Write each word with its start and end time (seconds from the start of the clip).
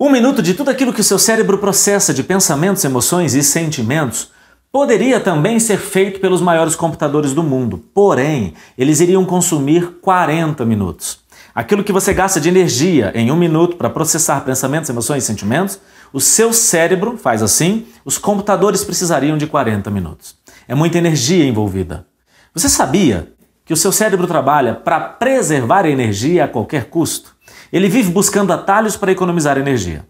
Um 0.00 0.10
minuto 0.10 0.40
de 0.40 0.54
tudo 0.54 0.70
aquilo 0.70 0.92
que 0.92 1.00
o 1.00 1.04
seu 1.04 1.18
cérebro 1.18 1.58
processa 1.58 2.14
de 2.14 2.22
pensamentos, 2.22 2.84
emoções 2.84 3.34
e 3.34 3.42
sentimentos 3.42 4.30
poderia 4.70 5.18
também 5.18 5.58
ser 5.58 5.76
feito 5.76 6.20
pelos 6.20 6.40
maiores 6.40 6.76
computadores 6.76 7.32
do 7.32 7.42
mundo, 7.42 7.82
porém, 7.92 8.54
eles 8.76 9.00
iriam 9.00 9.24
consumir 9.24 9.98
40 10.00 10.64
minutos. 10.64 11.18
Aquilo 11.52 11.82
que 11.82 11.92
você 11.92 12.14
gasta 12.14 12.40
de 12.40 12.48
energia 12.48 13.10
em 13.12 13.32
um 13.32 13.36
minuto 13.36 13.76
para 13.76 13.90
processar 13.90 14.42
pensamentos, 14.42 14.88
emoções 14.88 15.24
e 15.24 15.26
sentimentos, 15.26 15.80
o 16.12 16.20
seu 16.20 16.52
cérebro 16.52 17.16
faz 17.16 17.42
assim, 17.42 17.84
os 18.04 18.18
computadores 18.18 18.84
precisariam 18.84 19.36
de 19.36 19.48
40 19.48 19.90
minutos. 19.90 20.36
É 20.68 20.76
muita 20.76 20.98
energia 20.98 21.44
envolvida. 21.44 22.06
Você 22.54 22.68
sabia 22.68 23.32
que 23.68 23.74
o 23.74 23.76
seu 23.76 23.92
cérebro 23.92 24.26
trabalha 24.26 24.74
para 24.74 24.98
preservar 24.98 25.84
energia 25.84 26.44
a 26.44 26.48
qualquer 26.48 26.86
custo? 26.86 27.36
Ele 27.70 27.86
vive 27.86 28.10
buscando 28.10 28.50
atalhos 28.50 28.96
para 28.96 29.12
economizar 29.12 29.58
energia. 29.58 30.06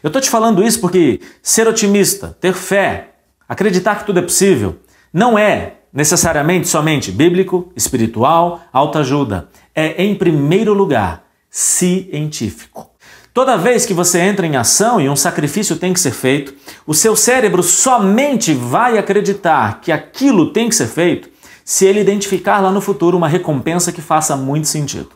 Eu 0.00 0.06
estou 0.06 0.22
te 0.22 0.30
falando 0.30 0.62
isso 0.62 0.80
porque 0.80 1.20
ser 1.42 1.66
otimista, 1.66 2.36
ter 2.40 2.52
fé, 2.52 3.14
acreditar 3.48 3.96
que 3.96 4.06
tudo 4.06 4.20
é 4.20 4.22
possível, 4.22 4.76
não 5.12 5.36
é 5.36 5.78
necessariamente 5.92 6.68
somente 6.68 7.10
bíblico, 7.10 7.72
espiritual, 7.74 8.60
autoajuda. 8.72 9.48
É, 9.74 10.00
em 10.00 10.14
primeiro 10.14 10.72
lugar, 10.72 11.24
científico. 11.50 12.92
Toda 13.32 13.56
vez 13.56 13.84
que 13.84 13.92
você 13.92 14.20
entra 14.20 14.46
em 14.46 14.54
ação 14.54 15.00
e 15.00 15.08
um 15.08 15.16
sacrifício 15.16 15.74
tem 15.74 15.92
que 15.92 15.98
ser 15.98 16.12
feito, 16.12 16.54
o 16.86 16.94
seu 16.94 17.16
cérebro 17.16 17.60
somente 17.60 18.54
vai 18.54 18.98
acreditar 18.98 19.80
que 19.80 19.90
aquilo 19.90 20.52
tem 20.52 20.68
que 20.68 20.76
ser 20.76 20.86
feito 20.86 21.33
se 21.64 21.86
ele 21.86 22.00
identificar 22.00 22.60
lá 22.60 22.70
no 22.70 22.80
futuro 22.80 23.16
uma 23.16 23.28
recompensa 23.28 23.90
que 23.90 24.02
faça 24.02 24.36
muito 24.36 24.68
sentido. 24.68 25.10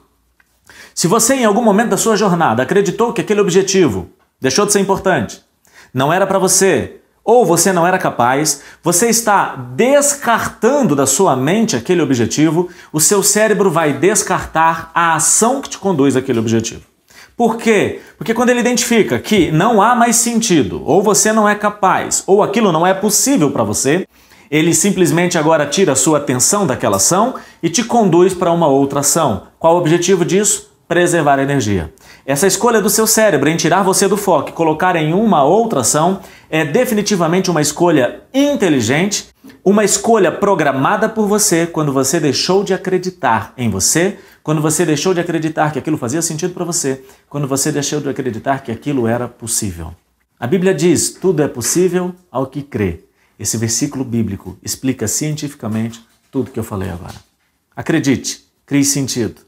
Se 0.95 1.07
você 1.07 1.35
em 1.35 1.45
algum 1.45 1.63
momento 1.63 1.91
da 1.91 1.97
sua 1.97 2.17
jornada 2.17 2.63
acreditou 2.63 3.13
que 3.13 3.21
aquele 3.21 3.41
objetivo 3.41 4.11
deixou 4.41 4.67
de 4.67 4.73
ser 4.73 4.81
importante, 4.81 5.43
não 5.93 6.13
era 6.13 6.27
para 6.27 6.39
você, 6.39 6.97
ou 7.25 7.45
você 7.45 7.73
não 7.73 7.87
era 7.87 7.99
capaz, 7.99 8.63
você 8.83 9.09
está 9.09 9.55
descartando 9.75 10.97
da 10.97 11.07
sua 11.07 11.37
mente 11.37 11.77
aquele 11.77 12.01
objetivo, 12.01 12.71
o 12.91 13.01
seu 13.01 13.23
cérebro 13.23 13.71
vai 13.71 13.93
descartar 13.93 14.91
a 14.95 15.15
ação 15.15 15.61
que 15.61 15.69
te 15.69 15.77
conduz 15.77 16.17
àquele 16.17 16.39
objetivo. 16.39 16.83
Por 17.37 17.57
quê? 17.57 18.01
Porque 18.17 18.35
quando 18.35 18.49
ele 18.49 18.61
identifica 18.61 19.19
que 19.19 19.53
não 19.53 19.81
há 19.81 19.95
mais 19.95 20.17
sentido, 20.17 20.83
ou 20.85 21.03
você 21.03 21.33
não 21.33 21.49
é 21.49 21.55
capaz, 21.55 22.25
ou 22.27 22.43
aquilo 22.43 22.73
não 22.73 22.87
é 22.87 22.95
possível 22.95 23.51
para 23.51 23.63
você, 23.63 24.09
ele 24.51 24.75
simplesmente 24.75 25.37
agora 25.37 25.67
tira 25.67 25.93
a 25.93 25.97
sua 25.97 26.19
atenção 26.19 26.67
daquela 26.67 26.97
ação 26.97 27.35
e 27.63 27.69
te 27.69 27.85
conduz 27.85 28.35
para 28.35 28.53
uma 28.53 28.67
outra 28.67 29.01
ação. 29.01 29.49
Qual 29.59 29.75
o 29.75 29.79
objetivo 29.79 30.25
disso? 30.25 30.69
preservar 30.89 31.39
energia. 31.39 31.93
Essa 32.25 32.47
escolha 32.47 32.81
do 32.81 32.89
seu 32.89 33.07
cérebro 33.07 33.49
em 33.51 33.57
tirar 33.57 33.83
você 33.83 34.09
do 34.09 34.17
foco 34.17 34.49
e 34.49 34.53
colocar 34.53 34.97
em 34.97 35.13
uma 35.13 35.45
outra 35.45 35.81
ação 35.81 36.21
é 36.49 36.65
definitivamente 36.65 37.51
uma 37.51 37.61
escolha 37.61 38.23
inteligente, 38.33 39.29
uma 39.63 39.85
escolha 39.85 40.33
programada 40.33 41.09
por 41.09 41.27
você 41.27 41.67
quando 41.67 41.93
você 41.93 42.19
deixou 42.19 42.65
de 42.65 42.73
acreditar 42.73 43.53
em 43.57 43.69
você, 43.69 44.19
quando 44.43 44.63
você 44.63 44.87
deixou 44.87 45.13
de 45.13 45.21
acreditar 45.21 45.73
que 45.73 45.79
aquilo 45.79 45.99
fazia 45.99 46.23
sentido 46.23 46.55
para 46.55 46.65
você, 46.65 47.05
quando 47.29 47.47
você 47.47 47.71
deixou 47.71 48.01
de 48.01 48.09
acreditar 48.09 48.63
que 48.63 48.73
aquilo 48.73 49.07
era 49.07 49.29
possível. 49.29 49.95
A 50.41 50.47
Bíblia 50.47 50.75
diz: 50.75 51.11
tudo 51.11 51.43
é 51.43 51.49
possível 51.49 52.15
ao 52.31 52.47
que 52.47 52.63
crê. 52.63 53.08
Esse 53.39 53.57
versículo 53.57 54.05
bíblico 54.05 54.59
explica 54.63 55.07
cientificamente 55.07 56.05
tudo 56.31 56.51
que 56.51 56.59
eu 56.59 56.65
falei 56.65 56.91
agora. 56.91 57.15
Acredite, 57.75 58.45
crie 58.67 58.85
sentido. 58.85 59.43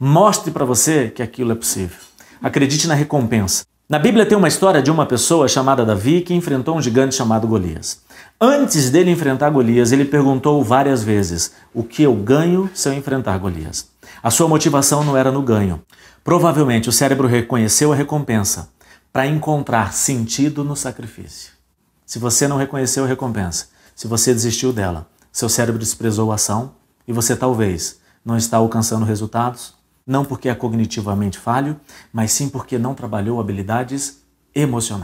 Mostre 0.00 0.50
para 0.50 0.64
você 0.64 1.10
que 1.10 1.22
aquilo 1.22 1.52
é 1.52 1.54
possível. 1.54 1.98
Acredite 2.42 2.86
na 2.88 2.94
recompensa. 2.94 3.64
Na 3.86 3.98
Bíblia 3.98 4.24
tem 4.24 4.36
uma 4.36 4.48
história 4.48 4.82
de 4.82 4.90
uma 4.90 5.04
pessoa 5.04 5.46
chamada 5.46 5.84
Davi 5.84 6.22
que 6.22 6.32
enfrentou 6.32 6.74
um 6.74 6.80
gigante 6.80 7.14
chamado 7.14 7.46
Golias. 7.46 8.00
Antes 8.40 8.90
dele 8.90 9.10
enfrentar 9.10 9.50
Golias, 9.50 9.92
ele 9.92 10.06
perguntou 10.06 10.64
várias 10.64 11.04
vezes: 11.04 11.52
O 11.74 11.82
que 11.82 12.02
eu 12.02 12.14
ganho 12.14 12.70
se 12.74 12.88
eu 12.88 12.94
enfrentar 12.94 13.36
Golias? 13.36 13.88
A 14.22 14.30
sua 14.30 14.48
motivação 14.48 15.04
não 15.04 15.16
era 15.16 15.30
no 15.30 15.42
ganho. 15.42 15.82
Provavelmente 16.24 16.88
o 16.88 16.92
cérebro 16.92 17.28
reconheceu 17.28 17.92
a 17.92 17.96
recompensa 17.96 18.70
para 19.12 19.26
encontrar 19.26 19.92
sentido 19.92 20.64
no 20.64 20.74
sacrifício. 20.74 21.52
Se 22.06 22.18
você 22.18 22.46
não 22.46 22.58
reconheceu 22.58 23.04
a 23.04 23.06
recompensa, 23.06 23.68
se 23.96 24.06
você 24.06 24.32
desistiu 24.32 24.72
dela, 24.72 25.08
seu 25.32 25.48
cérebro 25.48 25.78
desprezou 25.78 26.30
a 26.30 26.34
ação 26.34 26.74
e 27.08 27.12
você 27.12 27.34
talvez 27.34 27.98
não 28.24 28.36
está 28.36 28.58
alcançando 28.58 29.06
resultados, 29.06 29.74
não 30.06 30.24
porque 30.24 30.48
é 30.50 30.54
cognitivamente 30.54 31.38
falho, 31.38 31.80
mas 32.12 32.30
sim 32.32 32.48
porque 32.48 32.78
não 32.78 32.94
trabalhou 32.94 33.40
habilidades 33.40 34.22
emocionais. 34.54 35.02